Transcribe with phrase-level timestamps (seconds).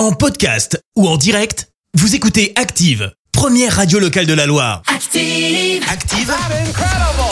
[0.00, 4.80] En podcast ou en direct, vous écoutez Active, première radio locale de la Loire.
[4.86, 5.84] Active.
[5.92, 6.34] Active,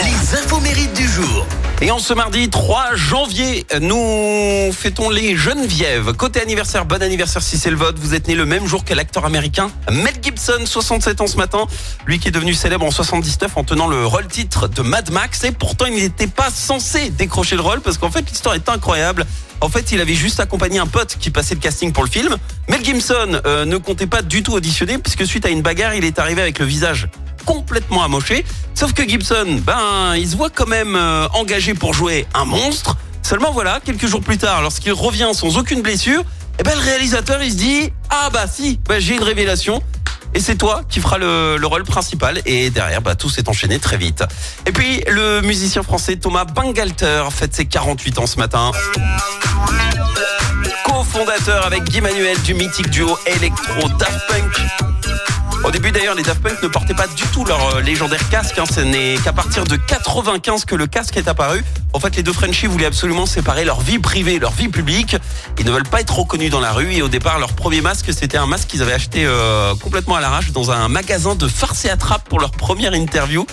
[0.02, 1.46] les infos mérites du jour.
[1.80, 6.12] Et en ce mardi 3 janvier, nous fêtons les Geneviève.
[6.12, 7.98] Côté anniversaire, bon anniversaire si c'est le vote.
[7.98, 11.66] Vous êtes né le même jour que l'acteur américain Mel Gibson, 67 ans ce matin.
[12.04, 15.42] Lui qui est devenu célèbre en 79 en tenant le rôle titre de Mad Max.
[15.44, 19.24] Et pourtant, il n'était pas censé décrocher le rôle parce qu'en fait, l'histoire est incroyable.
[19.60, 22.36] En fait, il avait juste accompagné un pote qui passait le casting pour le film.
[22.68, 26.04] Mel Gibson euh, ne comptait pas du tout auditionner puisque suite à une bagarre, il
[26.04, 27.08] est arrivé avec le visage
[27.44, 28.44] complètement amoché.
[28.74, 32.96] Sauf que Gibson, ben, il se voit quand même euh, engagé pour jouer un monstre.
[33.22, 36.22] Seulement voilà, quelques jours plus tard, lorsqu'il revient sans aucune blessure,
[36.60, 39.82] eh ben, le réalisateur, il se dit, ah bah si, bah, j'ai une révélation.
[40.34, 42.42] Et c'est toi qui feras le, le rôle principal.
[42.44, 44.24] Et derrière, bah, tout s'est enchaîné très vite.
[44.66, 48.72] Et puis, le musicien français Thomas Bangalter fête ses 48 ans ce matin.
[50.98, 54.52] Co-fondateur avec Guy Manuel du mythique duo Electro Daft Punk.
[55.62, 58.58] Au début d'ailleurs, les Daft Punk ne portaient pas du tout leur euh, légendaire casque.
[58.58, 58.64] Hein.
[58.68, 61.62] Ce n'est qu'à partir de 95 que le casque est apparu.
[61.92, 65.16] En fait, les deux Frenchies voulaient absolument séparer leur vie privée, leur vie publique.
[65.60, 66.92] Ils ne veulent pas être reconnus dans la rue.
[66.92, 70.20] Et au départ, leur premier masque, c'était un masque qu'ils avaient acheté euh, complètement à
[70.20, 73.46] l'arrache dans un magasin de farce et attrape pour leur première interview.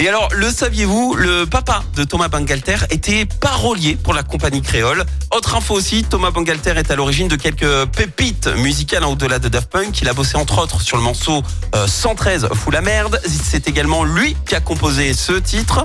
[0.00, 5.04] Et alors, le saviez-vous, le papa de Thomas Bangalter était parolier pour la compagnie créole.
[5.34, 9.48] Autre info aussi, Thomas Bangalter est à l'origine de quelques pépites musicales hein, au-delà de
[9.48, 10.00] Daft Punk.
[10.00, 11.42] Il a bossé entre autres sur le morceau
[11.74, 13.20] euh, 113 Fou la merde.
[13.26, 15.82] C'est également lui qui a composé ce titre.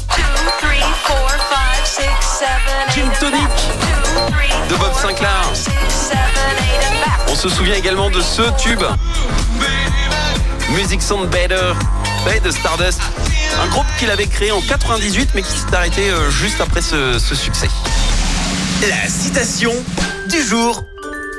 [2.94, 3.40] Gin Tonic
[4.70, 5.42] de Bob Sinclair.
[7.30, 8.84] On se souvient également de ce tube.
[10.70, 11.74] Music Sound Better
[12.26, 13.00] ouais, de Stardust.
[13.62, 17.20] Un groupe qu'il avait créé en 98 mais qui s'est arrêté euh, juste après ce,
[17.20, 17.68] ce succès.
[18.82, 19.74] La citation
[20.30, 20.84] du jour.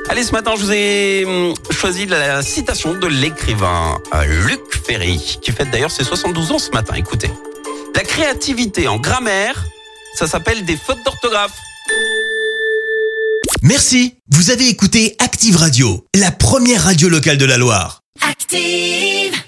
[0.09, 5.39] Allez, ce matin, je vous ai hum, choisi la citation de l'écrivain euh, Luc Ferry,
[5.41, 6.93] qui fête d'ailleurs ses 72 ans ce matin.
[6.95, 7.29] Écoutez.
[7.95, 9.65] La créativité en grammaire,
[10.15, 11.53] ça s'appelle des fautes d'orthographe.
[13.61, 18.01] Merci, vous avez écouté Active Radio, la première radio locale de la Loire.
[18.21, 19.44] Active.